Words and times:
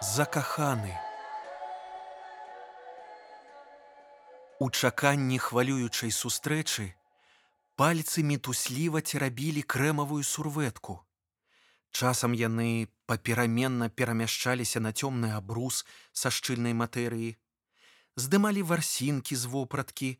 закаханы. 0.00 0.96
У 4.58 4.70
чаканні 4.70 5.36
хвалюючай 5.36 6.08
сустрэчы 6.08 6.96
пальцы 7.76 8.24
мітусліва 8.24 9.04
церабілі 9.04 9.60
крэмавую 9.60 10.24
сурветку. 10.24 11.04
Часам 11.92 12.32
яны 12.32 12.88
папераменна 13.04 13.90
перамяшчаліся 13.92 14.80
на 14.80 14.96
цёмны 14.96 15.36
абрус 15.36 15.84
са 16.12 16.32
шчыльнай 16.32 16.72
матэрыі, 16.72 17.36
здымалі 18.16 18.64
варсінкі 18.72 19.36
з 19.36 19.44
вопраткі 19.52 20.10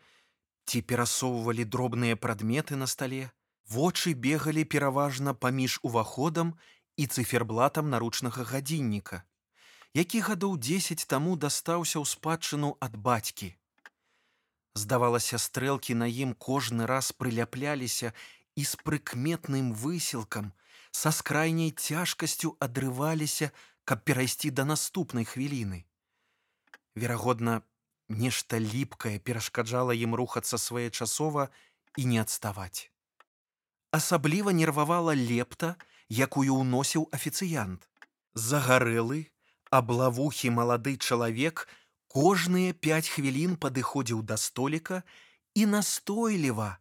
ці 0.68 0.84
перасоўвалі 0.84 1.64
дробныя 1.64 2.20
прадметы 2.20 2.76
на 2.76 2.84
стале, 2.84 3.32
вочы 3.64 4.12
бегалі 4.12 4.64
пераважна 4.64 5.32
паміж 5.32 5.80
уваходам 5.80 6.52
і 7.00 7.08
цыферблатам 7.08 7.88
наручнага 7.88 8.44
гадзінніка, 8.44 9.24
які 9.94 10.20
гадоў 10.20 10.56
10 10.56 11.06
таму 11.06 11.36
дастаўся 11.36 11.98
ў 11.98 12.06
спадчыну 12.06 12.76
ад 12.80 12.94
бацькі. 12.96 13.54
Здавалася, 14.74 15.38
стрэлкі 15.38 15.94
на 15.98 16.06
ім 16.06 16.34
кожны 16.34 16.86
раз 16.86 17.10
прыляпляліся 17.12 18.14
і 18.54 18.62
з 18.64 18.76
прыкметным 18.86 19.72
высілкам, 19.74 20.52
са 20.90 21.10
скрайняй 21.10 21.70
цяжкасцю 21.70 22.54
адрываліся, 22.60 23.50
каб 23.84 24.04
перайсці 24.06 24.50
да 24.50 24.64
наступнай 24.64 25.24
хвіліны. 25.24 25.82
Верагодна, 26.94 27.62
нешта 28.08 28.58
ліпкае 28.58 29.18
перашкаджала 29.18 29.94
ім 29.94 30.14
рухацца 30.14 30.58
своечасова 30.58 31.50
і 31.96 32.06
не 32.06 32.20
адставаць. 32.22 32.90
Асабліва 33.90 34.54
нервавала 34.54 35.14
лепта, 35.14 35.74
якую 36.08 36.62
ўносіў 36.62 37.10
афіцыянт. 37.10 37.86
Загарэлы, 38.34 39.26
аблавухі 39.70 40.50
малады 40.50 40.96
чалавек 40.98 41.66
кожныя 42.10 42.74
пяць 42.74 43.08
хвілін 43.08 43.54
падыходзіў 43.56 44.22
да 44.26 44.36
століка 44.36 45.02
і 45.54 45.66
настойліва, 45.66 46.78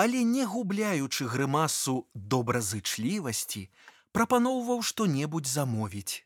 але 0.00 0.24
не 0.24 0.44
губляючы 0.48 1.28
грымасу 1.28 2.08
добразычлівасці, 2.14 3.68
прапаноўваў 4.16 4.80
што-небудзь 4.80 5.52
замовіць. 5.52 6.24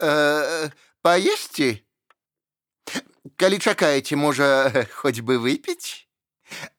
Э, 0.00 0.72
Паесці? 1.02 1.84
Калі 3.36 3.58
чакаеце, 3.60 4.16
можа, 4.16 4.72
хоць 4.96 5.20
бы 5.20 5.36
выпіць? 5.36 6.08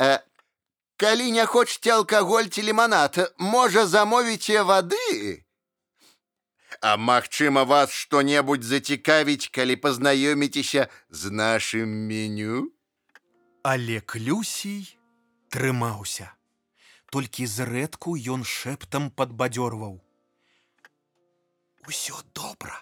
Э, 0.01 0.25
калі 0.97 1.29
не 1.31 1.45
хочаце 1.45 1.93
алкаголь 2.01 2.49
ці 2.49 2.65
ліманад, 2.65 3.21
можа 3.37 3.85
замовіце 3.85 4.65
вады? 4.65 5.45
А 6.81 6.97
магчыма, 6.97 7.61
вас 7.69 7.93
што-небудзь 7.93 8.65
зацікавіць, 8.65 9.53
калі 9.53 9.77
пазнаёміцеся 9.77 10.89
з 11.13 11.29
нашым 11.29 11.93
меню? 12.09 12.73
Але 13.61 14.01
клюсій 14.01 14.89
трымаўся. 15.53 16.33
Толькі 17.13 17.45
зрэдку 17.45 18.17
ён 18.17 18.41
шэптам 18.41 19.13
падбадзёрваў. 19.13 20.01
Усё 21.85 22.17
добра, 22.33 22.73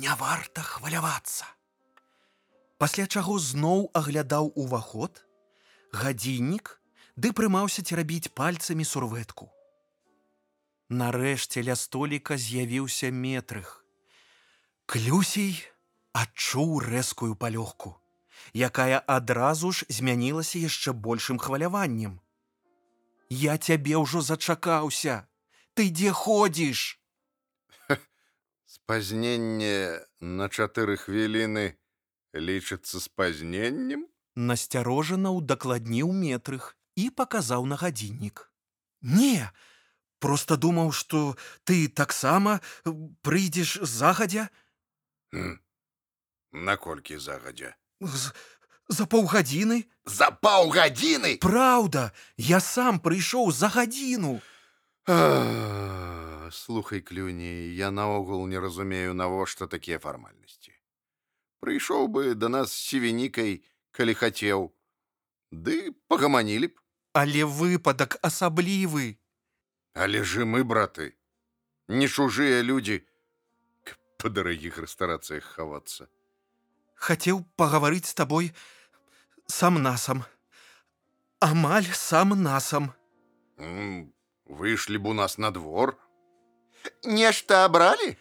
не 0.00 0.16
варта 0.16 0.64
хвалявацца. 0.64 1.44
Пасля 2.80 3.04
чаго 3.04 3.36
зноў 3.36 3.90
аглядаў 3.92 4.52
уваход, 4.56 5.20
гадзіннік 5.92 6.72
ды 7.20 7.36
прымаўся 7.36 7.84
церабіць 7.84 8.32
пальцамі 8.32 8.88
сурветку. 8.88 9.52
Нарэшце 10.90 11.62
ля 11.62 11.76
століка 11.78 12.34
з'явіўся 12.34 13.14
метрых. 13.14 13.84
Клюсій 14.90 15.54
адчуў 16.10 16.82
рэзкую 16.82 17.38
палёгку, 17.38 17.94
якая 18.58 18.98
адразу 18.98 19.70
ж 19.70 19.86
змянілася 19.86 20.58
яшчэ 20.58 20.90
большым 20.90 21.38
хваляваннем. 21.38 22.18
Я 23.30 23.54
цябе 23.58 24.02
ўжо 24.02 24.18
зачакаўся. 24.18 25.30
Ты 25.78 25.94
дзе 25.94 26.10
ходзіш? 26.10 26.98
Спазненне 28.66 30.02
на 30.18 30.50
чатыры 30.50 30.98
хвіліны 30.98 31.78
лічыцца 32.34 32.98
спазненнем? 32.98 34.10
Насцярожана 34.34 35.30
ўдакладніў 35.38 36.10
метрых 36.10 36.74
і 36.98 37.10
паказаў 37.14 37.70
на 37.70 37.78
гадзіннік. 37.78 38.50
Не, 39.00 39.54
просто 40.20 40.56
думаў, 40.56 40.92
што 40.92 41.36
ты 41.64 41.88
таксама 41.88 42.60
прыйдзеш 43.24 43.80
загадзя 43.82 44.48
Наколькі 46.52 47.18
загадзя? 47.18 47.76
з, 48.00 48.32
за 48.88 49.06
паўгадзіны. 49.06 49.86
За 50.04 50.30
паўгадзіны! 50.30 51.38
Праўда, 51.38 52.10
я 52.36 52.60
сам 52.60 52.98
прыйшоў 52.98 53.52
за 53.52 53.68
гадзіну. 53.70 54.40
Слухай 56.50 57.00
клюні, 57.00 57.74
я 57.74 57.90
наогул 57.90 58.46
не 58.46 58.58
разумею, 58.58 59.14
навошта 59.14 59.66
такія 59.66 59.98
фармальнасці. 59.98 60.74
Прыйшоў 61.62 62.08
бы 62.08 62.34
да 62.34 62.48
нас 62.48 62.74
з 62.74 62.82
севенікай, 62.90 63.62
калі 63.94 64.14
хацеў. 64.14 64.74
Ды 65.50 65.94
пагаманілі 66.08 66.74
б, 66.74 66.80
Але 67.12 67.44
выпадак 67.44 68.18
асаблівы. 68.22 69.19
Але 69.94 70.24
ж 70.24 70.42
і 70.42 70.44
мы, 70.44 70.64
браты, 70.64 71.12
не 71.88 72.08
чужыя 72.08 72.62
людзі, 72.62 73.02
каб 73.84 73.96
па 74.18 74.28
дарагіх 74.28 74.78
рэстарацыях 74.78 75.44
хавацца. 75.44 76.06
Хацеў 76.94 77.44
пагаварыць 77.56 78.06
з 78.10 78.14
табой 78.14 78.52
сам 79.46 79.82
насам. 79.82 80.24
Амаль 81.40 81.88
сам 81.92 82.36
насам. 82.42 82.92
М, 83.58 84.12
Выйшлі 84.50 84.98
б 84.98 85.08
у 85.10 85.14
нас 85.14 85.38
на 85.38 85.50
двор. 85.50 85.96
Нешта 87.04 87.64
абралі? 87.64 88.16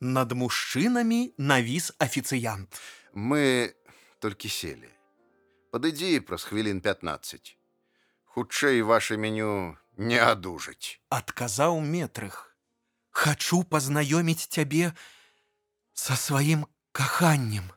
Над 0.00 0.32
мужчынамі 0.32 1.34
навіс 1.38 1.92
афіцыянт. 1.98 2.80
Мы 3.14 3.74
толькі 4.18 4.48
селі. 4.48 4.88
Падыдзі 5.70 6.20
праз 6.20 6.44
хвілін 6.44 6.80
15. 6.80 7.56
Хутчэй 8.34 8.82
ваше 8.82 9.16
меню 9.16 9.76
не 9.96 10.18
адужаць. 10.18 11.00
Адказаў 11.10 11.80
метрых. 11.80 12.56
Хачу 13.10 13.62
пазнаёміць 13.62 14.48
цябе 14.50 14.92
са 15.94 16.16
сваім 16.16 16.66
каханнем. 16.92 17.70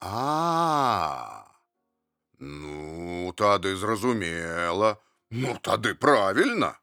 А, 0.00 1.48
ну 2.38 3.32
тады 3.32 3.74
зразумела, 3.76 5.00
ну 5.30 5.56
тады 5.58 5.94
правільна. 5.94 6.78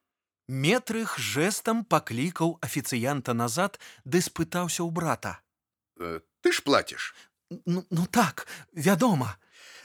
Метрых 0.48 1.18
жэсам 1.18 1.86
паклікаў 1.86 2.60
афіцыянта 2.62 3.34
назад 3.34 3.80
ды 4.06 4.22
спытаўся 4.22 4.86
ў 4.86 4.92
брата. 4.94 5.42
Э, 5.98 6.22
Ты 6.42 6.52
ж 6.52 6.62
плаціш. 6.62 7.16
Ну, 7.66 7.86
ну 7.90 8.06
так, 8.06 8.46
вядома. 8.74 9.38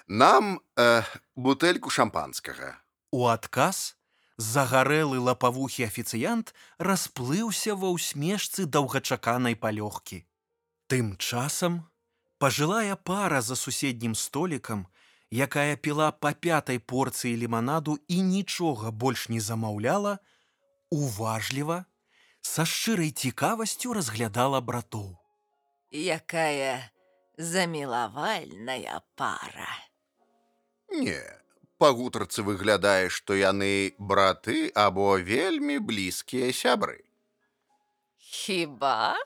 Нам 0.06 0.60
э, 0.76 1.02
бутэльку 1.36 1.88
шампанскага. 1.88 2.76
У 3.12 3.26
адказ 3.26 3.96
загарэлы 4.40 5.20
лапавухі 5.20 5.84
афіцыянт 5.84 6.54
расплыўся 6.80 7.76
ва 7.76 7.92
ўсмешцы 7.92 8.64
даўгачаканай 8.64 9.56
палёгкі. 9.64 10.24
Тым 10.88 11.12
часам 11.20 11.84
пажылая 12.40 12.96
пара 12.96 13.44
за 13.44 13.56
суседнім 13.62 14.16
столікам, 14.16 14.86
якая 15.30 15.76
піла 15.76 16.08
па 16.10 16.32
пятай 16.32 16.80
порцыі 16.80 17.36
ліманаду 17.36 17.98
і 18.08 18.22
нічога 18.32 18.90
больш 18.90 19.28
не 19.28 19.40
замаўляла, 19.44 20.18
уважліва, 20.88 21.84
са 22.40 22.64
шчырай 22.64 23.12
цікавасцю 23.12 23.92
разглядала 23.92 24.64
братоў. 24.64 25.20
Якая 25.92 26.90
замілавальная 27.36 29.04
пара. 29.14 29.68
Не, 30.88 31.20
па 31.80 31.90
гутарцы 31.96 32.44
выглядае, 32.44 33.08
што 33.08 33.34
яны 33.34 33.96
браты 33.98 34.68
або 34.76 35.16
вельмі 35.16 35.80
блізкія 35.80 36.52
сябры. 36.52 37.00
Хіба? 38.20 39.16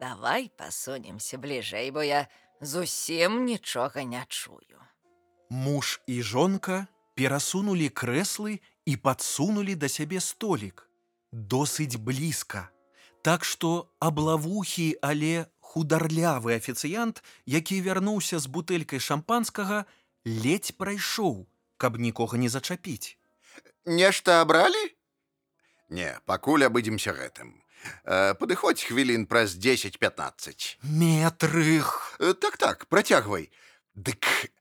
Давай 0.00 0.50
пасунемся 0.56 1.40
бліжэй, 1.40 1.90
бо 1.90 2.04
я 2.04 2.26
зусім 2.60 3.44
нічога 3.44 4.04
не 4.04 4.24
чую. 4.28 4.84
Муж 5.50 6.00
і 6.06 6.22
жонка 6.22 6.86
перасунулі 7.16 7.88
крэслы 7.88 8.60
і 8.86 8.96
падсунулі 8.96 9.74
да 9.74 9.88
сябе 9.88 10.20
столік. 10.20 10.86
Досыць 11.32 11.96
блізка. 11.96 12.68
Так 13.22 13.44
што 13.44 13.90
аблавухі, 14.00 14.96
але 15.02 15.46
хударлявы 15.60 16.56
афіцыянт, 16.56 17.22
які 17.46 17.80
вярнуўся 17.84 18.38
з 18.38 18.46
бутэлькай 18.46 19.00
шампанскага, 19.00 19.84
ледзь 20.30 20.72
прайшоў, 20.78 21.48
каб 21.76 21.98
нікога 21.98 22.38
не 22.38 22.48
зачапіць. 22.48 23.18
Нешта 23.84 24.40
абралі? 24.42 24.94
Не, 25.90 26.14
пакуль 26.26 26.62
абыдземся 26.68 27.12
гэтым. 27.16 27.58
Э, 28.04 28.34
Падыходзь 28.38 28.84
хвілін 28.84 29.26
праз 29.26 29.56
10-15. 29.56 30.78
Метрых. 30.82 32.16
Э, 32.20 32.34
Так, 32.34 32.56
так, 32.58 32.86
працягвай. 32.86 33.50
Дык, 33.94 34.52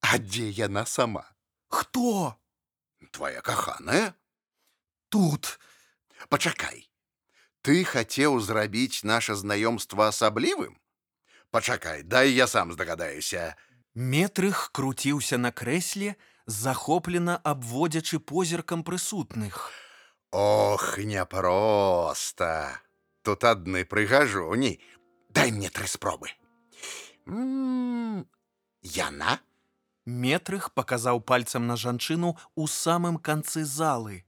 а 0.00 0.18
дзе 0.18 0.50
яна 0.50 0.84
сама? 0.84 1.24
Хто? 1.68 2.36
Твоя 3.12 3.40
каханая? 3.40 4.14
Тут. 5.08 5.58
Пачакай. 6.28 6.90
Ты 7.62 7.84
хацеў 7.84 8.40
зрабіць 8.40 9.04
наша 9.04 9.34
знаёмства 9.34 10.08
асаблівым? 10.08 10.76
Пачакай, 11.50 12.02
дай 12.02 12.30
я 12.32 12.46
сам 12.46 12.72
здагадаюся. 12.72 13.56
Метрых 13.94 14.70
круціўся 14.72 15.38
на 15.38 15.50
крэсле, 15.50 16.16
захоплена 16.46 17.36
абводзячы 17.42 18.20
позіркам 18.20 18.84
прысутных. 18.84 19.70
Ох, 20.30 20.98
няпроста. 20.98 22.80
Тут 23.22 23.44
адны 23.44 23.84
прыгажуні. 23.84 24.78
Дай 25.28 25.50
мне 25.50 25.70
тры 25.70 25.86
спробы. 25.86 26.30
М, 27.26 28.26
Яна? 28.82 29.40
Метрых 30.06 30.72
паказаў 30.72 31.20
пальцам 31.20 31.66
на 31.66 31.76
жанчыну 31.76 32.38
ў 32.56 32.66
самым 32.66 33.18
канцы 33.18 33.64
залы. 33.64 34.24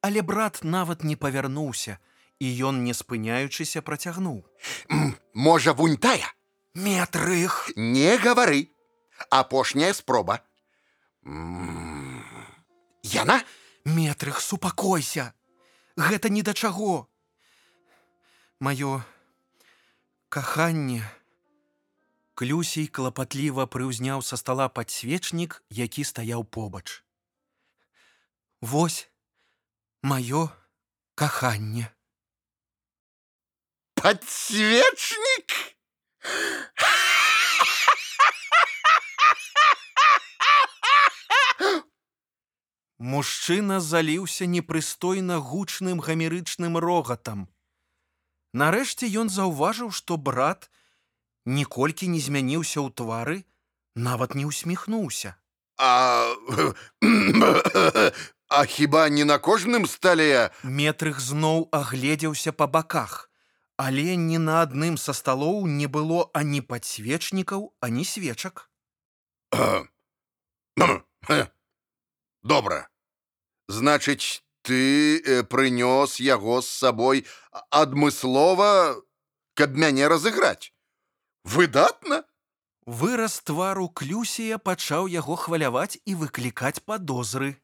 Але 0.00 0.22
брат 0.22 0.60
нават 0.62 1.04
не 1.04 1.16
павярнуўся, 1.16 1.98
і 2.38 2.46
ён, 2.64 2.84
не 2.84 2.92
спыняючыся, 2.94 3.82
працягнуў. 3.82 4.44
М, 4.88 5.16
Можа, 5.34 5.72
вунь 5.72 5.96
тая? 5.96 6.32
Метрых! 6.74 7.72
Не 7.76 8.16
гавары. 8.16 8.68
Апошняя 9.28 9.92
спроба. 9.92 10.40
Яна? 13.02 13.44
Метрых, 13.84 14.40
супакойся! 14.40 15.32
Гэта 15.96 16.28
ні 16.28 16.42
да 16.42 16.54
чаго. 16.54 17.08
Маё 18.60 19.02
каханне. 20.28 21.04
Клюсей 22.34 22.86
клапатліва 22.88 23.66
прыўзняў 23.66 24.22
са 24.24 24.36
стала 24.40 24.68
падсвечнік, 24.68 25.60
які 25.68 26.04
стаяў 26.04 26.44
побач. 26.44 27.04
Вось 28.60 29.08
маё 30.02 30.48
каханне. 31.14 31.92
Подсвечник? 33.94 35.76
Мужчына 43.00 43.80
заліўся 43.80 44.44
непрыстойна 44.44 45.40
гучным 45.40 46.00
гамерычным 46.04 46.76
рогатам. 46.76 47.48
Нарэшце 48.52 49.08
ён 49.08 49.30
заўважыў, 49.32 49.88
што 49.88 50.18
брат 50.20 50.68
ніколькі 51.48 52.12
не 52.12 52.20
змяніўся 52.20 52.84
ў 52.84 52.92
твары, 52.92 53.38
нават 53.96 54.36
не 54.36 54.44
ўсміхнуўся. 54.44 55.32
А, 55.80 56.28
а 58.60 58.66
хіба 58.68 59.08
не 59.08 59.24
на 59.24 59.38
кожным 59.38 59.86
стале? 59.88 60.52
Метрых 60.62 61.24
зноў 61.24 61.72
агледзеўся 61.72 62.52
па 62.52 62.66
баках, 62.66 63.30
але 63.80 64.12
ні 64.16 64.36
на 64.36 64.60
адным 64.60 65.00
са 65.00 65.16
сталоў 65.16 65.64
не 65.64 65.88
было 65.88 66.28
ані 66.34 66.60
падсвечнікаў, 66.60 67.72
ані 67.80 68.04
свечак. 68.04 68.68
Добра. 72.42 72.88
Значыць, 73.68 74.42
ты 74.62 75.20
э, 75.20 75.42
прынёс 75.44 76.20
яго 76.20 76.60
з 76.62 76.68
сабой 76.68 77.26
адмыслова, 77.70 78.96
каб 79.54 79.76
мяне 79.76 80.08
разыграць. 80.08 80.72
Выдатна? 81.44 82.24
Выраз 82.86 83.40
твару 83.44 83.88
клюсія 83.88 84.58
пачаў 84.58 85.06
яго 85.06 85.36
хваляваць 85.36 86.00
і 86.04 86.16
выклікаць 86.16 86.80
падозры. 86.80 87.60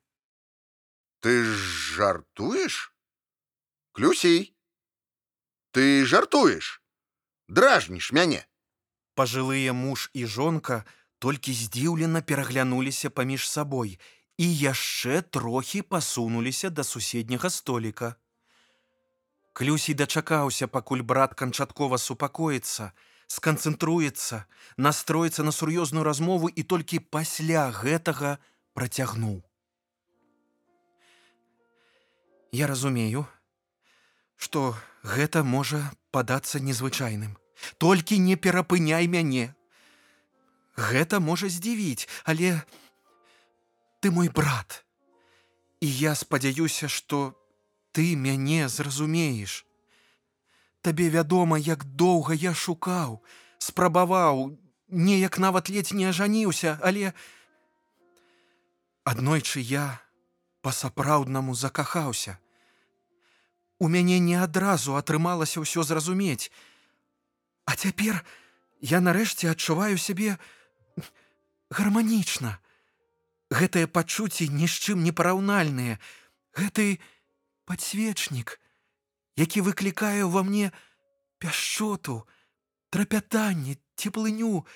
Ты 1.21 1.43
ж 1.43 1.57
жартуеш? 1.97 2.93
Клюсей. 3.93 4.55
Ты 5.73 6.05
жартуеш? 6.05 6.83
Дражніш 7.49 8.13
мяне. 8.13 8.45
Пажылыя 9.17 9.73
муж 9.73 10.11
і 10.13 10.27
жонка 10.29 10.85
толькі 11.19 11.57
здзіўлена 11.57 12.21
пераглянуліся 12.21 13.11
паміж 13.11 13.49
сабой 13.49 13.99
і 14.39 14.47
яшчэ 14.55 15.23
трохі 15.23 15.83
пасунуліся 15.83 16.71
да 16.71 16.85
суседняга 16.85 17.51
століка. 17.51 18.15
Клюсій 19.53 19.95
дачакаўся, 19.95 20.69
пакуль 20.69 21.01
брат 21.01 21.35
канчаткова 21.35 21.97
супакоіцца, 21.99 22.93
сканцэнтруецца, 23.27 24.45
настроіцца 24.77 25.43
на 25.43 25.53
сур'ёзную 25.53 26.05
размову 26.05 26.53
і 26.53 26.63
толькі 26.63 27.01
пасля 27.01 27.71
гэтага 27.73 28.37
працягнуў. 28.77 29.41
Я 32.53 32.67
разумею, 32.69 33.25
што 34.37 34.77
гэта 35.03 35.43
можа 35.43 35.81
падацца 36.13 36.61
незвычайным. 36.61 37.37
Толькі 37.79 38.21
не 38.21 38.37
перапыняй 38.37 39.09
мяне. 39.09 39.57
Гэта 40.77 41.21
можа 41.21 41.49
здзівіць, 41.49 42.05
але 42.25 42.61
ты 44.01 44.11
мой 44.11 44.29
брат. 44.29 44.85
І 45.81 45.87
я 45.87 46.15
спадзяюся, 46.15 46.89
што 46.89 47.37
ты 47.93 48.17
мяне 48.17 48.69
зразумееш. 48.69 49.67
Табе 50.81 51.09
вядома, 51.11 51.59
як 51.59 51.85
доўга 51.85 52.35
я 52.35 52.55
шукаў, 52.55 53.23
спрабаваў, 53.59 54.57
неяк 54.89 55.39
нават 55.39 55.69
ледзь 55.69 55.93
не 55.93 56.09
ажаніўся, 56.09 56.79
але 56.83 57.13
аднойчы 59.05 59.61
я 59.61 60.01
па-сапраўднаму 60.63 61.55
закахаўся. 61.55 62.39
У 63.79 63.89
мяне 63.89 64.19
не 64.19 64.37
адразу 64.41 64.97
атрымалася 64.97 65.61
ўсё 65.61 65.83
зразумець. 65.83 66.51
А 67.67 67.77
цяпер 67.77 68.25
я 68.81 69.01
нарэшце 69.01 69.51
адчуваю 69.51 69.99
сябе 69.99 70.39
гарманічна. 71.71 72.59
Гэтыя 73.57 73.89
пачуцці 73.89 74.49
ні 74.53 74.69
з 74.69 74.77
чым 74.85 75.05
не 75.07 75.13
параўнальныя. 75.17 75.97
Гэты 76.57 76.99
падсвечнік, 77.65 78.57
які 79.41 79.65
выклікае 79.65 80.25
ўва 80.29 80.43
мне 80.45 80.73
пяшчоту, 81.41 82.25
трапятанне, 82.91 83.77
цеплыню, 83.97 84.67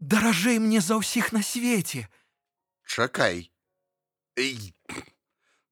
даражэй 0.00 0.58
мне 0.60 0.80
за 0.80 1.00
ўсіх 1.00 1.32
на 1.36 1.42
свеце. 1.42 2.08
Чакай. 2.84 3.50
Эй, 4.36 4.72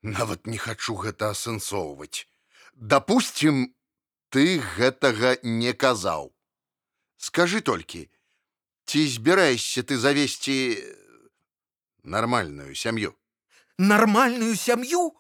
нават 0.03 0.47
не 0.47 0.59
хачу 0.59 0.97
гэта 1.01 1.33
асэнсоўваць. 1.33 2.29
Дапусцім, 2.75 3.73
ты 4.29 4.61
гэтага 4.77 5.37
не 5.43 5.73
казаў. 5.73 6.33
Скажы 7.17 7.61
толькі, 7.61 8.09
ці 8.85 9.07
збіраешся 9.09 9.85
ты 9.85 9.97
завесці 9.97 10.57
нармальную 12.05 12.75
сям'ю? 12.75 13.17
Нармальную 13.79 14.57
сям'ю? 14.57 15.13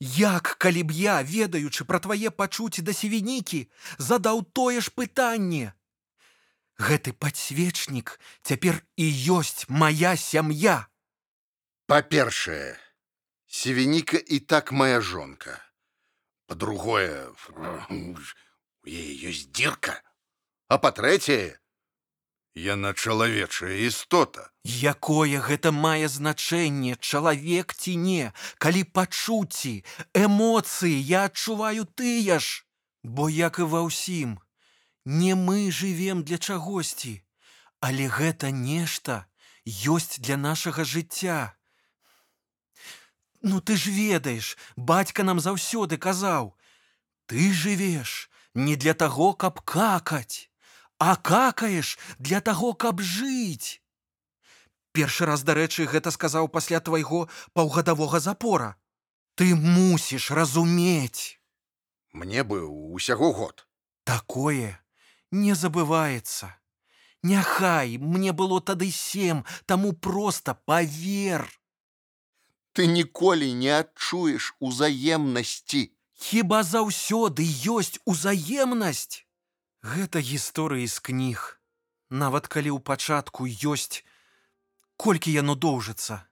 Як, 0.00 0.56
калі 0.58 0.82
б 0.88 0.96
я, 0.96 1.20
ведаючы 1.22 1.84
пра 1.84 2.00
твае 2.00 2.32
пачуцці 2.32 2.82
да 2.82 2.96
севінікі, 2.96 3.68
задаў 4.00 4.42
тое 4.56 4.80
ж 4.80 4.88
пытанне. 4.90 5.76
Гэты 6.80 7.12
падсвечнік 7.12 8.16
цяпер 8.42 8.80
і 8.96 9.06
ёсць 9.36 9.68
мая 9.68 10.16
сям'я. 10.16 10.88
Па-першае, 11.84 12.80
Севеніка 13.52 14.16
і 14.26 14.38
так 14.38 14.72
моя 14.72 15.00
жонка. 15.00 15.58
Па-другое, 16.46 17.34
у 17.90 18.86
яе 18.86 19.12
ёсць 19.26 19.50
дзірка. 19.50 19.98
А 20.70 20.78
па-трэцяе, 20.78 21.58
яна 22.54 22.94
чалавечая 22.94 23.76
істота. 23.86 24.50
Якое 24.64 25.40
гэта 25.40 25.72
мае 25.72 26.08
значэнне, 26.08 26.96
чалавек 27.00 27.74
ці 27.74 27.96
не, 27.96 28.32
калі 28.58 28.84
пачуцці, 28.84 29.84
эмоцыі 30.14 30.98
я 30.98 31.24
адчуваю 31.30 31.84
тыя 31.84 32.38
ж, 32.38 32.64
Бо 33.02 33.30
як 33.30 33.58
і 33.58 33.64
ва 33.64 33.80
ўсім, 33.88 34.36
не 35.04 35.32
мы 35.34 35.72
жывем 35.72 36.20
для 36.22 36.36
чагосьці, 36.36 37.24
але 37.80 38.12
гэта 38.12 38.52
нешта 38.52 39.24
ёсць 39.64 40.20
для 40.20 40.36
нашага 40.36 40.84
жыцця. 40.84 41.56
Ну 43.40 43.60
ты 43.64 43.76
ж 43.76 43.88
ведаеш, 43.88 44.58
бацька 44.76 45.24
нам 45.24 45.40
заўсёды 45.40 45.96
казаў: 45.96 46.52
Ты 47.24 47.52
жывеш 47.52 48.28
не 48.52 48.76
для 48.76 48.92
таго, 48.92 49.32
каб 49.32 49.64
какаць, 49.64 50.49
а 51.00 51.16
какаеш 51.16 51.98
для 52.18 52.40
таго, 52.44 52.74
каб 52.74 53.00
жыць. 53.00 53.80
Першы 54.92 55.24
раз, 55.24 55.42
дарэчы, 55.48 55.86
гэта 55.88 56.12
сказаў 56.12 56.48
пасля 56.52 56.80
твайго 56.80 57.24
паўгадавога 57.56 58.20
запора. 58.20 58.76
Ты 59.34 59.56
мусіш 59.56 60.30
разумець. 60.30 61.40
Мне 62.12 62.44
бы 62.44 62.66
усяго 62.68 63.32
год. 63.32 63.66
Такое 64.04 64.76
не 65.30 65.54
забываецца. 65.54 66.52
Няхай 67.22 67.96
мне 67.96 68.32
было 68.32 68.60
тады 68.60 68.90
сем, 68.90 69.44
таму 69.64 69.92
проста 69.92 70.52
павер. 70.54 71.48
Ты 72.72 72.86
ніколі 72.86 73.52
не 73.54 73.72
адчуеш 73.78 74.52
узаемнасці. 74.60 75.96
Хіба 76.28 76.60
заўсёды 76.62 77.46
ёсць 77.64 77.96
узаемнасць? 78.04 79.24
Гэта 79.82 80.20
гісторыі 80.20 80.86
з 80.86 81.00
кніг. 81.00 81.56
Нават 82.10 82.48
калі 82.52 82.76
ў 82.76 82.80
пачатку 82.84 83.48
ёсць, 83.48 84.04
колькі 85.00 85.32
яно 85.32 85.56
доўжыцца. 85.56 86.28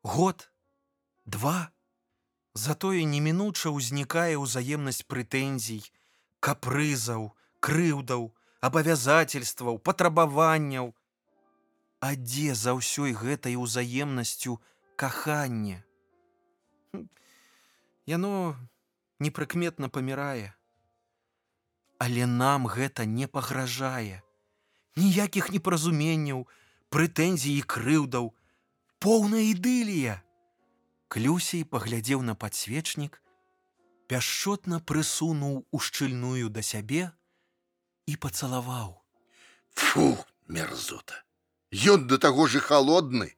Год, 0.00 0.48
два. 1.26 1.68
Затое 2.54 3.04
немінуча 3.04 3.68
ўзнікае 3.68 4.40
ўзаемнасць 4.40 5.04
прэтэнзій, 5.04 5.84
капрызаў, 6.40 7.36
крыўдаў, 7.60 8.32
абавязательстваў, 8.64 9.78
патрабаванняў. 9.78 10.94
А 12.00 12.14
дзе 12.16 12.54
за 12.54 12.72
ўсёй 12.72 13.12
гэтай 13.12 13.60
узаемнасцю 13.60 14.62
каханне? 14.96 15.84
Яно 18.06 18.56
непрыкметна 19.20 19.92
памірае. 19.92 20.57
Але 21.98 22.26
нам 22.26 22.66
гэта 22.70 23.04
не 23.04 23.26
пагражае. 23.26 24.22
Ніякіх 24.96 25.50
непаразуменняў, 25.54 26.46
прэтэнзій 26.94 27.58
і 27.58 27.66
крыўдаў, 27.74 28.34
поўная 28.98 29.44
ідылія. 29.50 30.22
Клюсей 31.08 31.64
паглядзеў 31.64 32.22
на 32.22 32.34
падсвечнік, 32.34 33.22
пяшчотна 34.08 34.80
прысунуў 34.80 35.64
у 35.70 35.78
шчыльную 35.78 36.48
да 36.48 36.62
сябе 36.62 37.10
і 38.06 38.16
пацалаваў. 38.16 38.94
Фу, 39.74 40.16
мерзота. 40.46 41.24
Ён 41.70 42.06
да 42.06 42.18
таго 42.18 42.46
ж 42.48 42.60
холодны. 42.60 43.36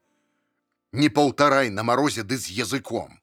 Не 0.93 1.09
паўтарай 1.09 1.71
на 1.71 1.83
марозе 1.83 2.23
ды 2.23 2.39
з 2.39 2.55
языком. 2.55 3.19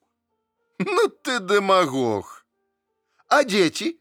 Ну 0.79 1.07
ты 1.23 1.39
дэмагог. 1.39 2.45
А 3.27 3.43
дзеці? 3.43 3.99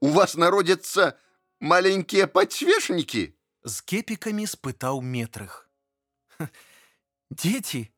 У 0.00 0.08
вас 0.16 0.36
народзяцца 0.36 1.12
маленькія 1.60 2.26
падсвечнікі? 2.26 3.30
З 3.64 3.76
кепікамі 3.84 4.48
спытаў 4.48 5.00
метрых. 5.04 5.68
Дзеці, 7.30 7.88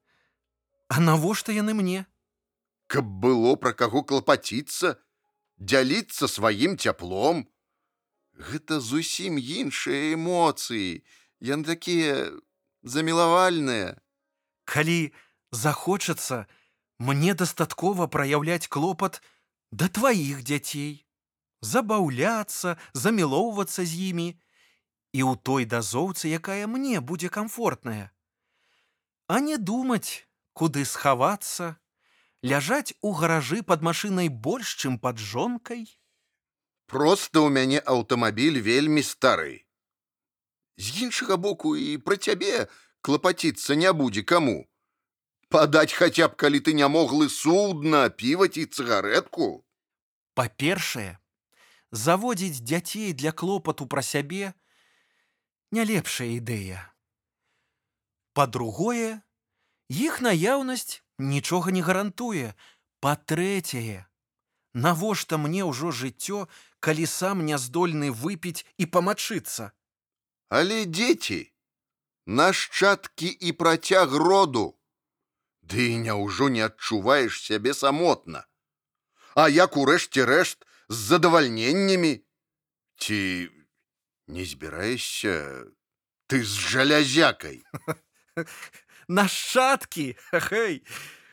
А 0.93 1.01
навошта 1.01 1.55
яны 1.57 1.73
мне? 1.73 2.05
Каб 2.87 3.07
было 3.25 3.57
пра 3.57 3.73
каго 3.73 4.03
клапаціцца, 4.05 5.01
дзяліцца 5.57 6.29
сваім 6.29 6.77
цяплом. 6.77 7.49
Гэта 8.37 8.77
зусім 8.77 9.41
іншыя 9.41 10.13
эмоцыі. 10.19 11.01
Яны 11.41 11.65
такія 11.65 12.29
замілавальныя. 12.85 13.97
Калі 14.69 15.17
захочацца, 15.49 16.45
мне 17.01 17.33
дастаткова 17.33 18.05
праяўляць 18.13 18.69
клопат 18.69 19.25
да 19.73 19.89
тваіх 19.89 20.45
дзяцей, 20.45 21.09
забаўляцца, 21.62 22.76
замілоўвацца 22.92 23.87
з 23.87 24.11
імі 24.11 24.28
і 25.14 25.21
ў 25.23 25.33
той 25.47 25.64
дазоўцы, 25.64 26.28
якая 26.28 26.66
мне 26.66 27.00
будзе 27.00 27.31
камфортная. 27.31 28.11
А 29.28 29.40
не 29.40 29.57
думаць, 29.57 30.26
куды 30.52 30.85
схавацца, 30.85 31.78
ляжаць 32.42 32.92
у 33.00 33.14
гаражы 33.14 33.62
пад 33.62 33.83
машынай 33.83 34.28
больш, 34.28 34.75
чым 34.76 34.99
пад 34.99 35.23
жонкай. 35.23 35.87
Проста 36.90 37.40
ў 37.40 37.49
мяне 37.54 37.78
аўтамабіль 37.81 38.61
вельмі 38.61 39.07
стары. 39.07 39.62
З 40.76 41.07
іншага 41.07 41.38
боку 41.38 41.76
і 41.78 41.97
пра 42.02 42.19
цябе 42.19 42.66
клапаціцца 43.07 43.78
не 43.78 43.92
будзе 43.92 44.26
каму. 44.26 44.66
Падаць 45.52 45.92
хаця 45.92 46.28
б, 46.28 46.37
калі 46.37 46.61
ты 46.66 46.73
не 46.73 46.88
моглы 46.88 47.28
судна, 47.28 48.09
піваць 48.09 48.57
і 48.57 48.64
цыгаретку. 48.66 49.64
Па-першае, 50.35 51.22
заводзіць 51.93 52.65
дзяцей 52.65 53.13
для 53.13 53.33
клопату 53.33 53.87
пра 53.87 54.03
сябе 54.03 54.53
не 55.73 55.85
лепшая 55.85 56.29
ідэя. 56.41 56.81
Па-другое, 58.33 59.21
іх 59.89 60.21
наяўнасць 60.25 61.05
нічога 61.19 61.71
не 61.71 61.85
гарантуе. 61.85 62.57
Па-трэцяе, 63.03 64.07
навошта 64.73 65.37
мне 65.37 65.65
ўжо 65.69 65.91
жыццё, 65.91 66.47
калі 66.81 67.07
сам 67.07 67.45
не 67.45 67.59
здольны 67.59 68.13
выпіць 68.15 68.65
і 68.79 68.87
памачыцца. 68.87 69.73
Але 70.49 70.85
дзеці, 70.87 71.41
нашчадкі 72.27 73.27
і 73.27 73.53
працяг 73.53 74.15
роду. 74.15 74.79
Ды 75.63 75.97
няўжо 75.99 76.49
не 76.49 76.63
адчуваеш 76.69 77.43
сябе 77.43 77.75
самотна. 77.75 78.47
А 79.35 79.49
як 79.49 79.77
урэшце 79.77 80.25
рэшт 80.29 80.65
з 80.93 80.95
задавальненнямі? 80.95 82.21
Ці 82.97 83.49
не 84.29 84.45
збіраешся 84.45 85.65
ты 86.29 86.45
з 86.45 86.53
жалязякай? 86.53 87.65
Нашчадкі, 89.09 90.17
хэй! 90.33 90.85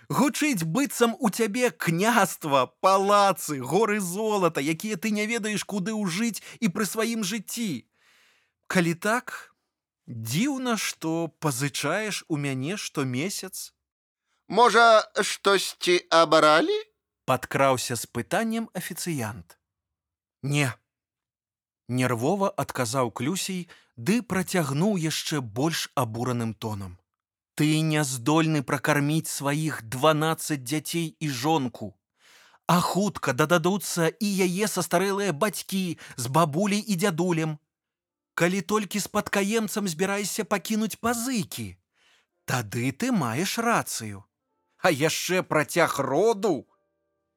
Гучыць 0.10 0.66
быццам 0.66 1.14
у 1.20 1.30
цябе 1.30 1.70
княства, 1.70 2.74
палацы, 2.82 3.60
горы 3.62 4.00
золата, 4.00 4.64
якія 4.64 4.98
ты 4.98 5.12
не 5.12 5.28
ведаеш, 5.30 5.68
куды 5.68 5.94
ўжыць 5.94 6.42
і 6.64 6.72
пры 6.74 6.88
сваім 6.90 7.22
жыцці. 7.22 7.86
Калі 8.66 8.96
так, 8.96 9.54
дзіўна, 10.08 10.80
што 10.82 11.30
пазычаеш 11.44 12.24
у 12.28 12.42
мяне 12.42 12.74
штомесяц. 12.78 13.76
Можа, 14.48 15.06
штосьці 15.22 16.02
абаралі? 16.10 16.89
Падкраўся 17.30 17.96
з 17.96 18.08
пытаннем 18.18 18.70
афіцыянт. 18.74 19.60
Не. 20.42 20.70
Нервова 21.88 22.48
адказаў 22.64 23.12
клюсей, 23.20 23.60
ды 23.98 24.16
працягнуў 24.34 24.98
яшчэ 25.04 25.42
больш 25.60 25.84
абураным 25.94 26.56
тонам. 26.66 26.96
Ты 27.54 27.68
не 27.82 28.02
здольны 28.12 28.64
пракарміць 28.64 29.30
сваіх 29.30 29.84
12 29.84 30.64
дзяцей 30.64 31.06
і 31.20 31.30
жонку. 31.30 31.92
А 32.66 32.80
хутка 32.82 33.34
дададуцца 33.34 34.10
і 34.10 34.30
яе 34.48 34.72
састарэлыя 34.72 35.36
бацькі 35.46 35.84
з 36.16 36.34
бабуляй 36.40 36.82
і 36.82 36.98
дзядулем. 37.04 37.60
Калі 38.34 38.64
толькі 38.74 39.04
спадкаемцам 39.06 39.92
збірайся 39.92 40.50
пакінуць 40.50 40.98
пазыкі, 40.98 41.78
тады 42.50 42.90
ты 42.90 43.12
маеш 43.12 43.60
рацыю. 43.70 44.26
А 44.82 44.90
яшчэ 44.90 45.44
працяг 45.44 46.00
роду. 46.00 46.66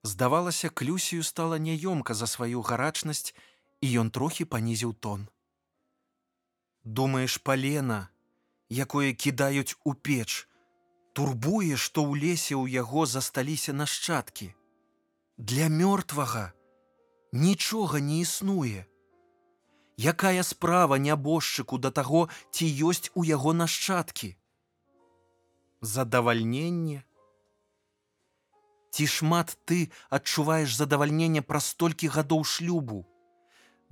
Здавалася, 0.02 0.68
клюсію 0.68 1.22
стала 1.22 1.58
няёмка 1.58 2.14
за 2.14 2.26
сваю 2.26 2.62
гарачнасць, 2.62 3.34
і 3.80 3.86
ён 4.02 4.10
трохі 4.10 4.44
панізіў 4.44 4.94
тон. 4.94 5.28
Думаеш, 6.84 7.38
палена, 7.38 8.08
якое 8.70 9.12
кідаюць 9.12 9.76
у 9.84 9.94
печ, 9.94 10.48
турбуе, 11.12 11.76
што 11.76 12.02
ў 12.02 12.18
лесе 12.18 12.54
ў 12.58 12.66
яго 12.82 13.06
засталіся 13.06 13.72
нашчадкі. 13.72 14.50
Для 15.38 15.68
мёртвага 15.68 16.50
нічога 17.32 18.00
не 18.00 18.20
існуе. 18.26 18.86
Якая 19.96 20.42
справа 20.42 20.98
нябожчыку 20.98 21.78
да 21.78 21.90
таго, 21.94 22.28
ці 22.50 22.66
ёсць 22.90 23.10
у 23.14 23.24
яго 23.24 23.54
нашчадкі? 23.54 24.34
Задавальненне. 25.80 27.04
Ці 28.92 29.06
шмат 29.08 29.56
ты 29.64 29.88
адчуваеш 30.12 30.76
задавальненне 30.76 31.40
праз 31.40 31.72
столькі 31.72 32.12
гадоў 32.12 32.44
шлюбу? 32.44 33.04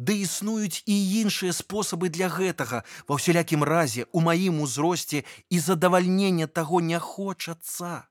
Ды 0.01 0.17
існуюць 0.25 0.81
і 0.85 0.97
іншыя 1.21 1.53
спосабы 1.57 2.09
для 2.09 2.29
гэтага. 2.33 2.85
Ва 3.09 3.17
ўсялякім 3.21 3.65
разе 3.65 4.09
у 4.17 4.25
маім 4.25 4.61
узросце 4.65 5.25
і 5.49 5.61
задавальнення 5.61 6.47
таго 6.49 6.81
не 6.81 6.97
хочацца. 6.97 8.09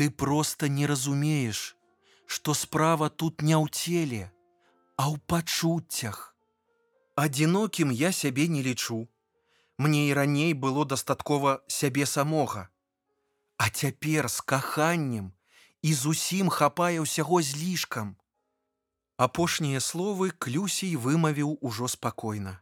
Ты 0.00 0.08
проста 0.08 0.72
не 0.72 0.88
разумееш, 0.88 1.76
што 2.24 2.56
справа 2.56 3.12
тут 3.12 3.44
не 3.44 3.52
ў 3.52 3.68
целе, 3.68 4.32
а 4.96 5.12
ў 5.12 5.20
пачуццях. 5.28 6.32
Адзінокім 7.20 7.92
я 7.92 8.12
сябе 8.16 8.48
не 8.48 8.64
лічу. 8.64 9.04
Мне 9.76 10.08
і 10.08 10.16
раней 10.16 10.56
было 10.56 10.88
дастаткова 10.88 11.60
сябе 11.68 12.08
самога. 12.08 12.69
А 13.60 13.68
цяпер 13.68 14.30
з 14.32 14.40
каханнем 14.40 15.32
і 15.84 15.90
зусім 15.92 16.48
хапае 16.48 17.04
ўсяго 17.04 17.40
злішкам. 17.44 18.16
Апошнія 19.20 19.84
словы 19.84 20.32
клюсій 20.32 20.96
вымавіў 20.96 21.50
ужо 21.60 21.88
спакойна. 21.92 22.54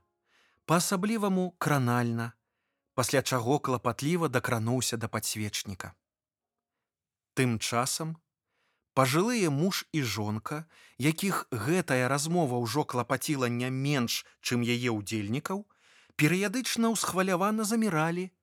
Па-асабліваму 0.67 1.55
кранальна, 1.63 2.33
пасля 2.99 3.23
чаго 3.23 3.61
клапатліва 3.63 4.27
дакрануўся 4.27 4.99
да 4.99 5.07
падсвечніка. 5.07 5.95
Тым 7.39 7.63
часам 7.63 8.19
Пажылыя 8.99 9.55
муж 9.55 9.87
і 9.95 10.03
жонка, 10.03 10.65
якіх 10.99 11.47
гэтая 11.55 12.11
размова 12.11 12.59
ўжо 12.59 12.83
клапаціла 12.83 13.47
не 13.47 13.71
менш, 13.71 14.27
чым 14.43 14.67
яе 14.67 14.91
ўдзельнікаў, 14.91 15.63
перыядычна 16.19 16.91
ўсхвалявана 16.91 17.63
заміралі, 17.63 18.35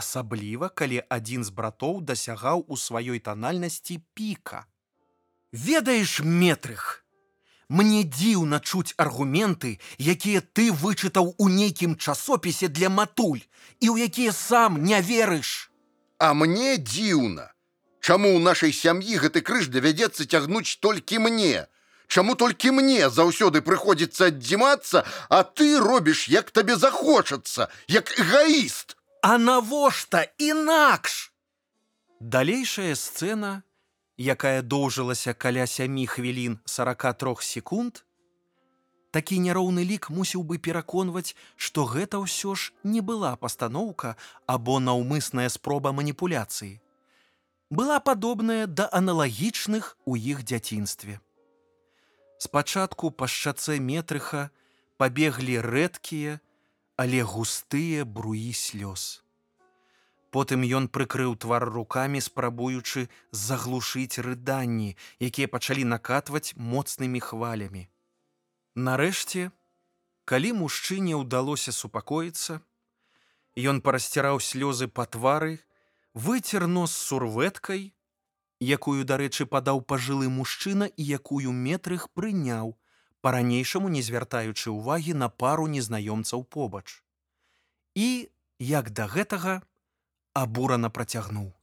асабліва 0.00 0.70
калі 0.70 1.02
адзін 1.16 1.44
з 1.44 1.54
братоў 1.58 2.00
дасягаў 2.12 2.64
у 2.68 2.80
сваёй 2.86 3.18
танальнасці 3.18 4.00
піка. 4.14 4.64
Ведаеш 5.52 6.20
метрых, 6.22 7.04
Мне 7.68 8.00
дзіўна 8.04 8.60
чуць 8.64 8.94
аргументы, 8.96 9.76
якія 10.00 10.40
ты 10.40 10.72
вычытаў 10.72 11.34
у 11.36 11.48
нейкім 11.52 11.96
часопісе 11.96 12.68
для 12.68 12.88
матуль 12.88 13.44
і 13.84 13.92
ў 13.92 14.08
якія 14.08 14.32
сам 14.32 14.80
не 14.80 15.00
верыш. 15.04 15.68
А 16.16 16.32
мне 16.32 16.80
дзіўна. 16.80 17.52
Чаму 18.00 18.32
ў 18.32 18.40
нашай 18.40 18.72
сям'і 18.72 19.20
гэты 19.20 19.44
крыж 19.44 19.68
давядзецца 19.68 20.24
цягнуць 20.24 20.80
толькі 20.80 21.20
мне? 21.28 21.68
Чаму 22.08 22.40
толькі 22.40 22.72
мне 22.72 23.12
заўсёды 23.12 23.60
прыходзіцца 23.60 24.32
аддзімацца, 24.32 25.04
а 25.28 25.44
ты 25.44 25.76
робіш, 25.76 26.24
як 26.32 26.50
табе 26.50 26.80
захочацца, 26.80 27.68
як 27.84 28.08
эгаіст. 28.16 28.96
А 29.22 29.38
навошта 29.38 30.26
інакш? 30.38 31.32
Далейшая 32.20 32.94
сцэна 32.94 33.62
якая 34.18 34.62
доўжылася 34.62 35.34
каля 35.34 35.66
сямі 35.66 36.06
хвілін 36.06 36.58
43 36.66 37.34
секунд, 37.42 38.04
такі 39.10 39.38
няроўны 39.42 39.82
лік 39.82 40.10
мусіў 40.10 40.42
бы 40.42 40.58
пераконваць, 40.58 41.34
што 41.56 41.86
гэта 41.86 42.18
ўсё 42.22 42.54
ж 42.54 42.74
не 42.82 43.00
была 43.00 43.34
пастаноўка 43.34 44.14
або 44.46 44.78
наўмысная 44.78 45.48
спроба 45.48 45.90
маніпуляцыі. 45.90 46.78
Была 47.70 47.98
падобная 48.00 48.66
да 48.66 48.86
аналагічных 48.92 49.98
у 50.04 50.14
іх 50.14 50.42
дзяцінстве. 50.42 51.18
Спачатку 52.38 53.10
па 53.10 53.26
шчацэ 53.26 53.78
метрыха 53.78 54.50
пабеглі 54.96 55.58
рэдкія, 55.62 56.38
але 56.98 57.22
густыя 57.22 58.02
бруі 58.04 58.50
слёз. 58.50 59.22
Потым 60.34 60.66
ён 60.66 60.88
прыкрыў 60.90 61.36
твар 61.38 61.64
рукамі, 61.70 62.20
спрабуючы 62.20 63.06
заглушыць 63.30 64.18
рыданні, 64.18 64.96
якія 65.22 65.48
пачалі 65.48 65.86
накатваць 65.86 66.58
моцнымі 66.58 67.22
хвалямі. 67.22 67.86
Нарэшце, 68.74 69.54
калі 70.26 70.50
мужчыне 70.58 71.14
ўдалося 71.22 71.72
супакоіцца, 71.72 72.58
ён 73.56 73.80
парасціраў 73.80 74.42
слёзы 74.42 74.90
па 74.90 75.06
твары, 75.06 75.62
выцер 76.14 76.66
нос 76.66 76.92
сурветкай, 76.92 77.94
якую, 78.58 79.06
дарэчы, 79.06 79.46
падаў 79.46 79.86
пажылы 79.86 80.28
мужчына 80.28 80.90
і 80.90 81.02
якую 81.14 81.54
метрых 81.54 82.10
прыняў, 82.10 82.74
па-ранейшаму 83.20 83.88
не 83.88 84.02
звяртаючы 84.02 84.70
ўвагі 84.70 85.14
на 85.14 85.28
пару 85.28 85.66
незнаёмцаў 85.66 86.44
побач. 86.44 87.02
І, 87.94 88.30
як 88.58 88.90
да 88.90 89.06
гэтага, 89.06 89.62
абурана 90.32 90.90
працягнуў. 90.90 91.54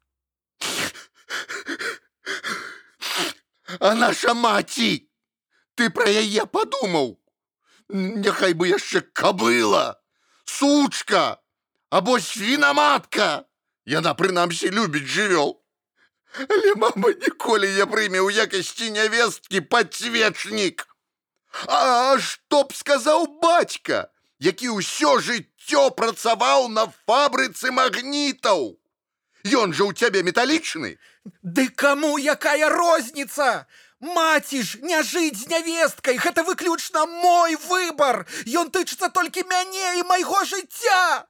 А 3.79 3.93
наша 3.95 4.33
маці, 4.33 5.07
ты 5.75 5.89
пра 5.89 6.07
яе 6.07 6.45
падумаў. 6.45 7.19
Няхай 7.89 8.53
бы 8.53 8.67
яшчэ 8.71 9.01
кабыла, 9.13 9.99
сучка, 10.45 11.39
або 11.89 12.19
свінаматка. 12.19 13.45
Яна 13.85 14.15
прынамсі 14.17 14.71
любіць 14.73 15.05
жывёл. 15.05 15.61
Але 16.35 16.75
мама 16.75 17.13
ніколі 17.13 17.69
я 17.75 17.85
прыме 17.85 18.19
ў 18.19 18.33
якасці 18.47 18.89
нявесткі 18.91 19.61
падсвечнік. 19.61 20.87
А 21.67 22.17
што 22.19 22.63
б 22.63 22.75
сказаў 22.75 23.39
бацька, 23.41 24.09
які 24.39 24.75
ўсё 24.75 25.19
жыццё 25.23 25.89
працаваў 25.95 26.67
на 26.67 26.91
фабрыцы 27.07 27.71
магнітаў. 27.71 28.75
Ён 29.45 29.71
жа 29.71 29.87
ў 29.87 29.93
цябе 29.95 30.25
металічны. 30.25 30.97
Ды 31.41 31.69
каму 31.69 32.17
якая 32.19 32.69
розніца? 32.69 33.65
Маці 34.01 34.61
ж 34.61 34.81
не 34.83 34.99
жыць 35.01 35.39
з 35.39 35.47
нявесткай, 35.47 36.19
гэта 36.19 36.43
выключна 36.43 37.05
мой 37.05 37.55
выбар. 37.55 38.27
Ён 38.45 38.69
тычыцца 38.69 39.09
толькі 39.09 39.47
мяне 39.47 40.01
і 40.01 40.03
майго 40.03 40.43
жыцця. 40.43 41.25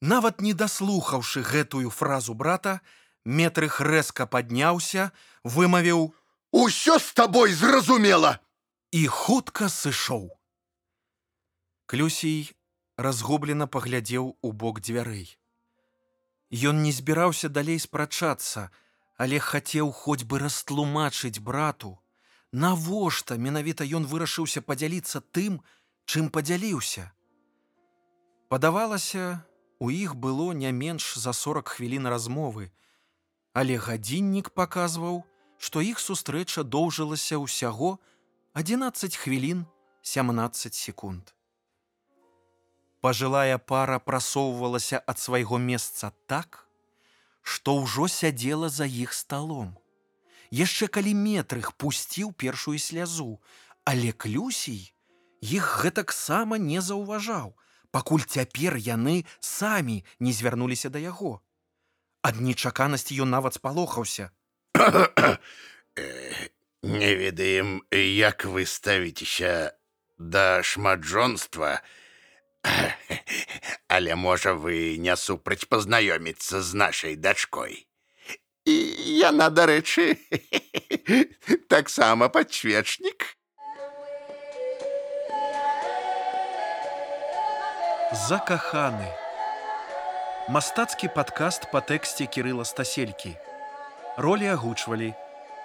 Нават 0.00 0.40
не 0.40 0.54
даслухаўшы 0.54 1.42
гэтую 1.42 1.90
фразу 1.90 2.34
брата, 2.34 2.80
метрых 3.24 3.80
рэзка 3.80 4.26
падняўся, 4.26 5.10
вымавіў: 5.42 6.14
«Усё 6.52 6.98
з 6.98 7.12
табой 7.12 7.52
зразумела 7.52 8.38
і 8.92 9.06
хутка 9.08 9.72
сышоў. 9.72 10.28
Клюсій 11.88 12.52
разгублена 13.00 13.64
паглядзеў 13.64 14.36
у 14.36 14.52
бок 14.52 14.80
дзвярэй. 14.84 15.32
Ён 16.52 16.84
не 16.84 16.92
збіраўся 16.92 17.48
далей 17.48 17.80
спрачацца, 17.80 18.68
але 19.16 19.40
хацеў 19.40 19.92
хоць 19.96 20.28
бы 20.28 20.42
растлумачыць 20.44 21.40
брату, 21.40 21.96
навошта 22.52 23.40
менавіта 23.40 23.88
ён 23.88 24.04
вырашыўся 24.04 24.60
падзяліцца 24.60 25.24
тым, 25.32 25.64
чым 26.04 26.28
падзяліўся. 26.28 27.08
Падавалася, 28.52 29.40
у 29.80 29.88
іх 29.88 30.20
было 30.20 30.52
не 30.52 30.68
менш 30.68 31.16
за 31.16 31.32
40 31.32 31.76
хвілін 31.80 32.12
размовы, 32.12 32.68
але 33.56 33.80
гадзіннік 33.80 34.52
паказваў, 34.52 35.24
што 35.56 35.80
іх 35.80 35.96
сустрэча 35.96 36.60
доўжылася 36.60 37.40
ўсяго 37.40 37.96
11 38.54 39.16
хвілін 39.16 39.64
17 40.02 40.74
секунд. 40.74 41.34
Пажылая 43.00 43.56
пара 43.56 43.96
прасоўвалася 43.98 45.00
ад 45.06 45.18
свайго 45.18 45.56
месца 45.56 46.12
так, 46.28 46.68
што 47.40 47.80
ўжо 47.80 48.12
сядзела 48.12 48.68
за 48.68 48.84
іх 48.84 49.16
сталом. 49.16 49.72
Яшчэ 50.52 50.92
калі 50.92 51.16
метрых 51.16 51.72
пусціў 51.80 52.36
першую 52.36 52.76
слязу, 52.76 53.40
але 53.88 54.12
клюсій 54.12 54.92
іх 55.40 55.80
гэтаксама 55.80 56.60
не 56.60 56.84
заўважаў, 56.84 57.56
пакуль 57.88 58.28
цяпер 58.28 58.76
яны 58.76 59.24
самі 59.40 60.04
не 60.20 60.32
звярнуліся 60.36 60.92
да 60.92 61.00
яго. 61.00 61.40
Ад 62.20 62.36
нечаканасці 62.36 63.16
ён 63.16 63.32
нават 63.32 63.56
спалохаўся. 63.56 64.28
Не 66.82 67.14
ведаем, 67.14 67.84
як 67.92 68.44
вы 68.44 68.66
ставіцеся 68.66 69.72
да 70.18 70.62
шматжонства, 70.62 71.80
Але 73.88 74.14
можа 74.14 74.54
вы 74.54 74.96
не 74.98 75.14
супраць 75.16 75.66
пазнаёміцца 75.70 76.60
з 76.60 76.74
нашай 76.74 77.14
дачкой. 77.16 77.86
І 78.66 78.74
яна, 79.18 79.50
дарэчы, 79.50 80.18
таксама 81.74 82.28
падсвечнік. 82.28 83.26
Закаханы. 88.26 89.10
Мастацкі 90.50 91.08
падкаст 91.14 91.70
па 91.70 91.80
тэксце 91.80 92.26
кірыла 92.26 92.66
стаселькі. 92.66 93.38
Ролі 94.18 94.50
агучвалі 94.52 95.14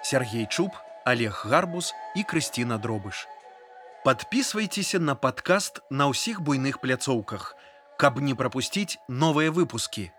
Сергей 0.02 0.46
Чуб, 0.46 0.72
Олег 1.04 1.44
Гарбус 1.46 1.94
і 2.16 2.22
Крысціна 2.22 2.78
Дробыш. 2.78 3.26
Подписывайтесь 4.04 4.94
на 4.94 5.14
подкаст 5.14 5.80
на 5.90 6.06
ўсіх 6.08 6.40
буйных 6.40 6.80
пляцоўках, 6.80 7.54
каб 7.98 8.20
не 8.22 8.34
пропусціць 8.34 8.98
новыя 9.08 9.50
выпускі. 9.50 10.10